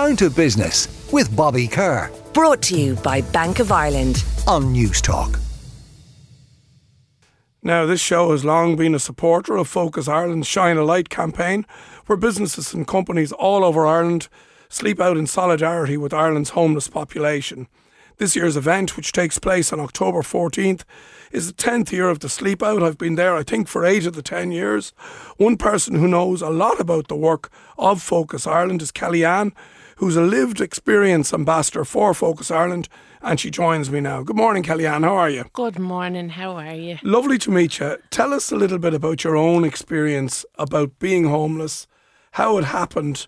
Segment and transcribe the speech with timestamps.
[0.00, 2.10] Down to Business with Bobby Kerr.
[2.32, 5.38] Brought to you by Bank of Ireland on Newstalk.
[7.62, 11.66] Now, this show has long been a supporter of Focus Ireland's Shine a Light campaign,
[12.06, 14.28] where businesses and companies all over Ireland
[14.70, 17.68] sleep out in solidarity with Ireland's homeless population.
[18.16, 20.84] This year's event, which takes place on October 14th,
[21.30, 22.82] is the 10th year of the Sleep Out.
[22.82, 24.94] I've been there, I think, for eight of the 10 years.
[25.36, 29.52] One person who knows a lot about the work of Focus Ireland is Kellyanne,
[30.00, 32.88] who's a lived experience ambassador for Focus Ireland,
[33.20, 34.22] and she joins me now.
[34.22, 35.04] Good morning, Kellyanne.
[35.04, 35.44] How are you?
[35.52, 36.30] Good morning.
[36.30, 36.96] How are you?
[37.02, 37.98] Lovely to meet you.
[38.08, 41.86] Tell us a little bit about your own experience about being homeless,
[42.32, 43.26] how it happened,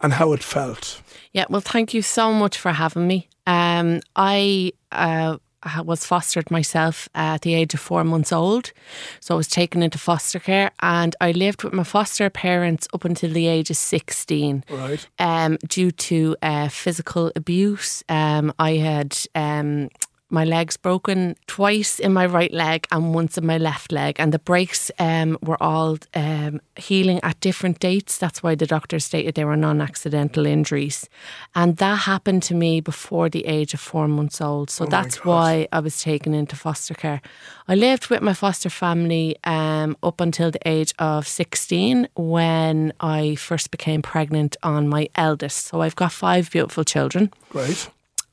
[0.00, 1.02] and how it felt.
[1.32, 3.28] Yeah, well, thank you so much for having me.
[3.46, 5.36] Um, I uh,
[5.84, 8.72] was fostered myself at the age of four months old.
[9.20, 13.04] So I was taken into foster care and I lived with my foster parents up
[13.04, 14.64] until the age of 16.
[14.68, 15.06] Right.
[15.18, 19.90] Um, due to uh, physical abuse, um, I had um,
[20.30, 24.16] my legs broken twice in my right leg and once in my left leg.
[24.18, 28.18] And the breaks um, were all um, healing at different dates.
[28.18, 31.08] That's why the doctor stated they were non accidental injuries.
[31.54, 34.70] And that happened to me before the age of four months old.
[34.70, 37.20] So Oh that's why I was taken into foster care.
[37.68, 43.36] I lived with my foster family um, up until the age of 16 when I
[43.36, 45.66] first became pregnant on my eldest.
[45.66, 47.30] So I've got five beautiful children.
[47.50, 47.88] Great.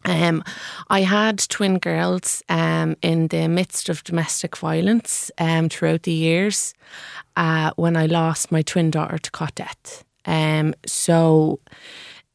[0.06, 0.44] Um,
[0.90, 6.74] I had twin girls um, in the midst of domestic violence um, throughout the years
[7.36, 10.04] uh, when I lost my twin daughter to cot death.
[10.26, 11.60] Um, so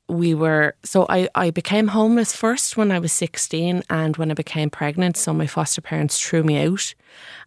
[0.08, 4.34] we were so I, I became homeless first when I was 16 and when I
[4.34, 6.94] became pregnant so my foster parents threw me out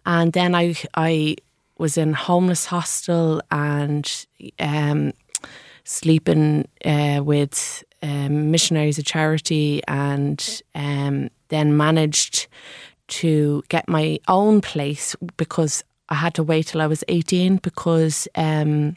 [0.05, 1.37] and then I I
[1.77, 4.25] was in homeless hostel and
[4.59, 5.13] um,
[5.85, 12.47] sleeping uh, with um, missionaries of charity and um, then managed
[13.07, 18.27] to get my own place because I had to wait till I was 18 because
[18.35, 18.95] um,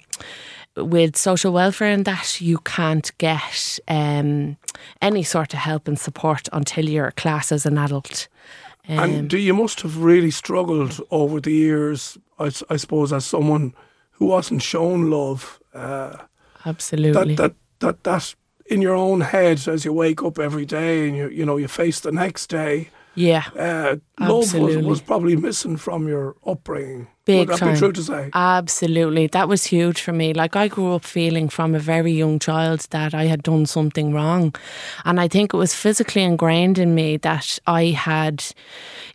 [0.77, 4.57] with social welfare and that you can't get um,
[5.01, 8.29] any sort of help and support until you're a class as an adult.
[8.89, 13.75] Um, and do you must have really struggled over the years, I suppose, as someone
[14.13, 15.61] who wasn't shown love?
[15.73, 16.17] Uh,
[16.67, 17.35] absolutely.
[17.35, 18.35] that, that, that, that
[18.73, 21.69] in your own head as you wake up every day and you, you know, you
[21.69, 23.45] face the next day, yeah.
[23.59, 27.09] uh, love was, was probably missing from your upbringing.
[27.25, 27.75] Big Would that time.
[27.75, 28.31] be true to say?
[28.33, 29.27] Absolutely.
[29.29, 30.33] That was huge for me.
[30.33, 34.13] Like, I grew up feeling from a very young child that I had done something
[34.13, 34.55] wrong.
[35.05, 38.45] And I think it was physically ingrained in me that I had,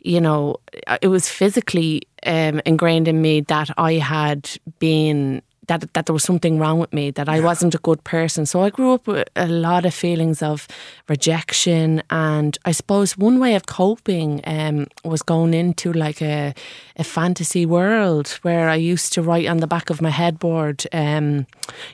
[0.02, 0.58] you know,
[1.02, 5.42] it was physically um, ingrained in me that I had been.
[5.68, 8.46] That, that there was something wrong with me, that I wasn't a good person.
[8.46, 10.66] So I grew up with a lot of feelings of
[11.10, 12.02] rejection.
[12.10, 16.54] And I suppose one way of coping um, was going into like a,
[16.96, 21.46] a fantasy world where I used to write on the back of my headboard, um,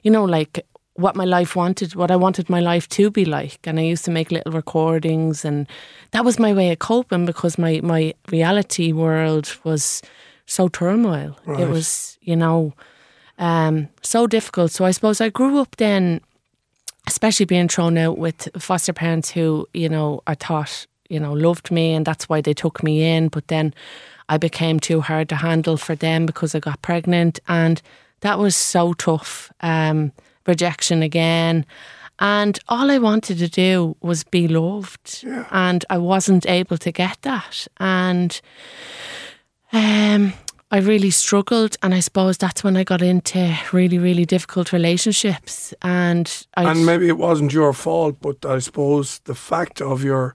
[0.03, 0.63] you know, like
[0.95, 3.66] what my life wanted, what I wanted my life to be like.
[3.66, 5.44] And I used to make little recordings.
[5.44, 5.67] And
[6.12, 10.03] that was my way of coping because my, my reality world was
[10.45, 11.35] so turmoil.
[11.45, 11.62] Right.
[11.62, 12.73] It was, you know,
[13.38, 14.71] um, so difficult.
[14.71, 16.21] So I suppose I grew up then,
[17.07, 21.71] especially being thrown out with foster parents who, you know, I thought, you know, loved
[21.71, 23.27] me and that's why they took me in.
[23.27, 23.73] But then
[24.29, 27.81] I became too hard to handle for them because I got pregnant and
[28.21, 29.51] that was so tough.
[29.61, 30.11] Um,
[30.47, 31.65] rejection again.
[32.19, 35.25] And all I wanted to do was be loved.
[35.51, 37.67] And I wasn't able to get that.
[37.79, 38.39] And
[39.71, 40.33] um,
[40.73, 45.72] I really struggled, and I suppose that's when I got into really, really difficult relationships.
[45.84, 50.33] And I and maybe it wasn't your fault, but I suppose the fact of your,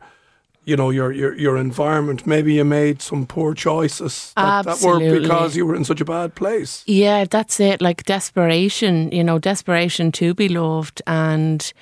[0.69, 4.99] you know, your your, your environment, maybe you made some poor choices that, that were
[5.19, 6.85] because you were in such a bad place.
[6.87, 7.81] Yeah, that's it.
[7.81, 11.73] Like desperation, you know, desperation to be loved and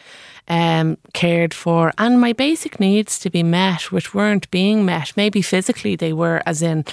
[0.46, 5.12] um, cared for, and my basic needs to be met, which weren't being met.
[5.16, 6.84] Maybe physically they were, as in,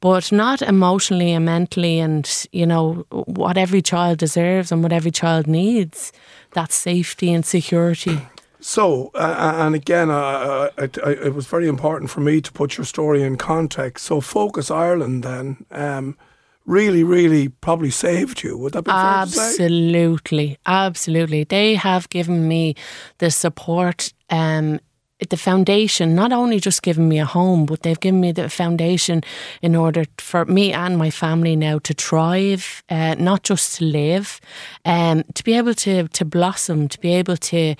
[0.00, 5.12] but not emotionally and mentally, and you know what every child deserves and what every
[5.12, 6.12] child needs.
[6.54, 8.18] That safety and security.
[8.68, 12.76] So, uh, and again, uh, I, I, it was very important for me to put
[12.76, 14.04] your story in context.
[14.04, 16.16] So, Focus Ireland then um,
[16.64, 18.58] really, really probably saved you.
[18.58, 18.90] Would that be?
[18.90, 21.44] Absolutely, absolutely.
[21.44, 22.74] They have given me
[23.18, 24.80] the support, um,
[25.30, 26.16] the foundation.
[26.16, 29.22] Not only just given me a home, but they've given me the foundation
[29.62, 34.40] in order for me and my family now to thrive, uh, not just to live,
[34.84, 37.76] um, to be able to to blossom, to be able to.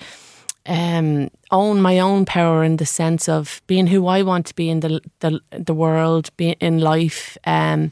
[0.67, 4.69] Um, own my own power in the sense of being who I want to be
[4.69, 7.91] in the the, the world, be in life, um,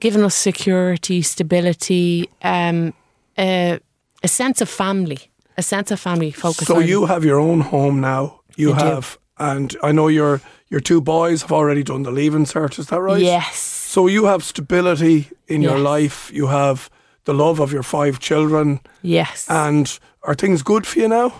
[0.00, 2.92] giving us security, stability, um,
[3.38, 3.78] uh,
[4.22, 5.18] a sense of family,
[5.56, 6.66] a sense of family focus.
[6.66, 8.40] So on- you have your own home now.
[8.56, 8.84] You I do.
[8.84, 10.40] have, and I know your
[10.70, 12.78] your two boys have already done the leaving cert.
[12.78, 13.20] Is that right?
[13.22, 13.56] yes,
[13.92, 16.30] So you have stability in your life.
[16.32, 16.88] You have
[17.24, 21.32] the love of your five children, yes, and are things good for you now?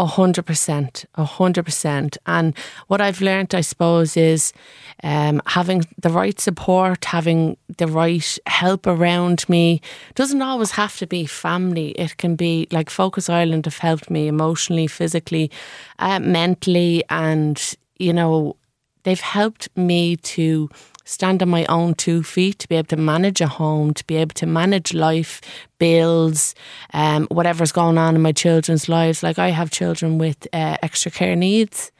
[0.00, 2.16] A hundred percent, a hundred percent.
[2.24, 2.56] And
[2.86, 4.54] what I've learned, I suppose, is
[5.02, 9.82] um, having the right support, having the right help around me.
[10.14, 11.90] Doesn't always have to be family.
[11.90, 15.50] It can be like Focus Ireland have helped me emotionally, physically,
[15.98, 17.62] uh, mentally, and
[17.98, 18.56] you know,
[19.02, 20.70] they've helped me to
[21.10, 24.16] stand on my own two feet, to be able to manage a home, to be
[24.16, 25.40] able to manage life,
[25.78, 26.54] bills,
[26.94, 29.22] um, whatever's going on in my children's lives.
[29.22, 31.90] Like I have children with uh, extra care needs,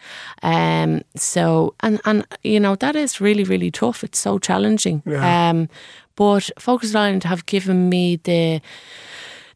[0.43, 4.05] um, so and and you know that is really really tough.
[4.05, 5.03] It's so challenging.
[5.05, 5.51] Yeah.
[5.51, 5.69] Um,
[6.15, 8.61] but Focus Ireland have given me the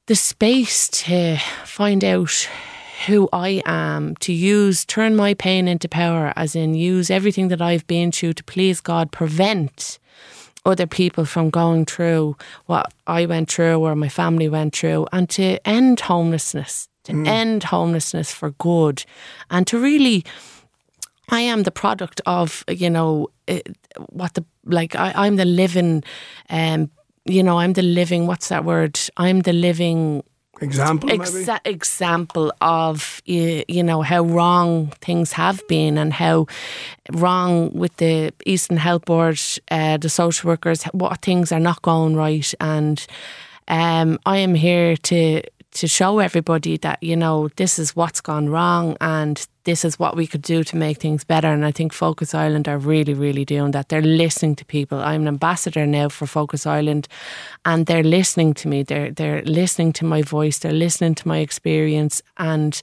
[0.07, 2.49] the space to find out
[3.06, 7.61] who I am, to use, turn my pain into power, as in use everything that
[7.61, 9.99] I've been through to please God, prevent
[10.64, 12.37] other people from going through
[12.67, 17.64] what I went through or my family went through, and to end homelessness, to end
[17.64, 19.05] homelessness for good,
[19.50, 20.25] and to really.
[21.31, 23.62] I am the product of you know eh,
[24.11, 26.05] what the like I, I'm the living
[26.50, 26.90] um
[27.25, 30.23] you know I'm the living what's that word I'm the living
[30.61, 31.23] Example, maybe.
[31.23, 36.47] exa- example of you, you know how wrong things have been and how
[37.12, 39.41] wrong with the Eastern Health Board,
[39.71, 43.06] uh, the social workers, what things are not going right, and
[43.69, 45.43] um, I am here to
[45.75, 50.17] to show everybody that you know this is what's gone wrong and this is what
[50.17, 51.49] we could do to make things better.
[51.49, 53.88] And I think Focus Ireland are really, really doing that.
[53.88, 54.99] They're listening to people.
[54.99, 57.09] I'm an ambassador now for Focus Ireland,
[57.65, 58.82] and they're listening to me.
[58.82, 60.59] They're they're listening to my voice.
[60.59, 62.81] They're listening to my experience, and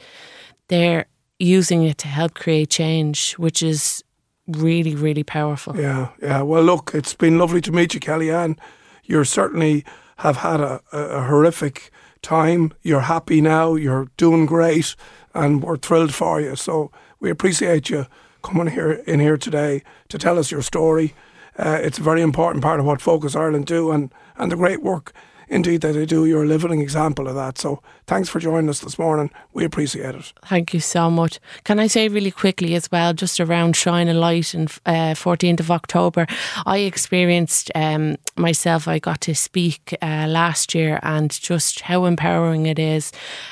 [0.67, 1.05] they're
[1.39, 4.03] using it to help create change, which is
[4.47, 5.79] really, really powerful.
[5.79, 6.41] Yeah, yeah.
[6.41, 8.57] Well, look, it's been lovely to meet you, Kellyanne.
[9.05, 9.85] You certainly
[10.17, 11.91] have had a, a, a horrific
[12.21, 12.73] time.
[12.81, 13.75] You're happy now.
[13.75, 14.95] You're doing great,
[15.33, 16.56] and we're thrilled for you.
[16.56, 18.07] So we appreciate you
[18.44, 21.13] coming here in here today to tell us your story.
[21.57, 24.81] Uh, it's a very important part of what Focus Ireland do, and and the great
[24.81, 25.13] work
[25.51, 26.25] indeed that they do.
[26.25, 27.57] You're a living example of that.
[27.57, 29.30] So thanks for joining us this morning.
[29.53, 30.33] We appreciate it.
[30.45, 31.39] Thank you so much.
[31.65, 35.59] Can I say really quickly as well, just around Shine a Light and uh, 14th
[35.59, 36.25] of October,
[36.65, 42.65] I experienced um, myself, I got to speak uh, last year and just how empowering
[42.65, 43.12] it is.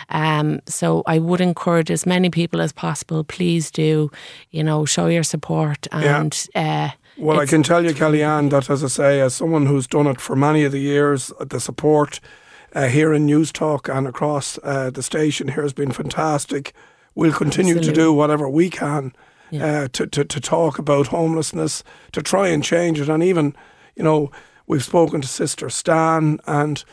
[0.10, 4.10] Um, so I would encourage as many people as possible, please do,
[4.52, 6.48] you know, show your support and.
[6.56, 10.08] Uh, Well, I can tell you, Kellyanne, that as I say, as someone who's done
[10.08, 12.20] it for many of the years, uh, the support
[12.74, 16.74] uh, here in Newstalk and across uh, the station here has been fantastic.
[17.16, 19.14] We'll continue to do whatever we can
[19.52, 19.66] Yeah.
[19.84, 23.10] uh, to, to, to talk about homelessness, to try and change it.
[23.10, 23.56] And even,
[23.96, 24.32] you know,
[24.68, 26.84] we've spoken to Sister Stan, and,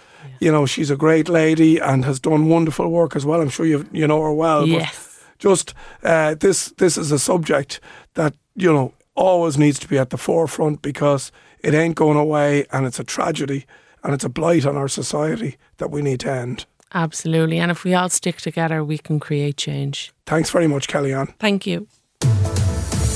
[0.40, 3.40] you know, she's a great lady and has done wonderful work as well.
[3.40, 4.62] I'm sure you you know her well.
[4.62, 5.20] but yes.
[5.38, 7.80] just uh, this this is a subject
[8.14, 12.66] that you know always needs to be at the forefront because it ain't going away
[12.70, 13.66] and it's a tragedy
[14.04, 16.66] and it's a blight on our society that we need to end.
[16.94, 17.58] Absolutely.
[17.58, 20.12] And if we all stick together, we can create change.
[20.26, 21.34] Thanks very much, Kellyanne.
[21.38, 21.88] Thank you.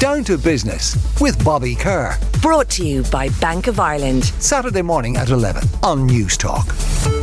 [0.00, 2.18] Down to business with Bobby Kerr.
[2.40, 4.24] Brought to you by Bank of Ireland.
[4.24, 7.19] Saturday morning at 11 on Newstalk.